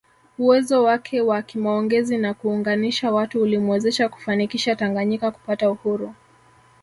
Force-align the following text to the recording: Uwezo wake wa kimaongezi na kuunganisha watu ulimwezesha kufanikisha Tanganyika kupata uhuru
Uwezo 0.37 0.83
wake 0.83 1.21
wa 1.21 1.41
kimaongezi 1.41 2.17
na 2.17 2.33
kuunganisha 2.33 3.11
watu 3.11 3.41
ulimwezesha 3.41 4.09
kufanikisha 4.09 4.75
Tanganyika 4.75 5.31
kupata 5.31 5.71
uhuru 5.71 6.13